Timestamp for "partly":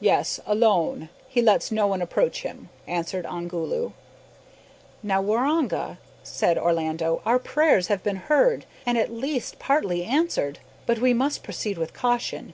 9.60-10.02